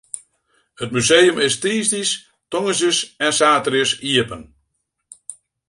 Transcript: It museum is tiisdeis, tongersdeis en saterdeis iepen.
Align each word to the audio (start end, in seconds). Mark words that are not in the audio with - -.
It 0.85 0.95
museum 0.95 1.37
is 1.47 1.57
tiisdeis, 1.65 2.13
tongersdeis 2.51 2.99
en 3.27 3.37
saterdeis 3.41 3.91
iepen. 4.13 4.43